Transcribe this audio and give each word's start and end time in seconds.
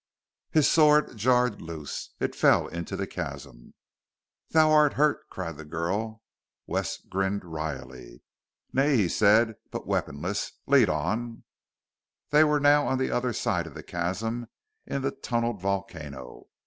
His 0.49 0.67
sword 0.67 1.15
jarred 1.15 1.61
loose. 1.61 2.15
It 2.19 2.33
fell 2.33 2.65
into 2.67 2.95
the 2.97 3.05
chasm. 3.05 3.75
"Thou 4.49 4.71
art 4.71 4.93
hurt!" 4.93 5.29
cried 5.29 5.57
the 5.57 5.63
girl. 5.63 6.23
Wes 6.65 6.97
grinned 6.97 7.45
wryly. 7.45 8.23
"Nay," 8.73 8.97
he 8.97 9.07
said, 9.07 9.57
"but 9.69 9.85
weaponless. 9.85 10.53
Lead 10.65 10.89
on!" 10.89 11.43
They 12.31 12.43
were 12.43 12.59
now 12.59 12.87
on 12.87 12.97
the 12.97 13.11
other 13.11 13.31
side 13.31 13.67
of 13.67 13.75
the 13.75 13.83
chasm 13.83 14.47
in 14.87 15.03
the 15.03 15.11
tunneled 15.11 15.61
volcano. 15.61 16.47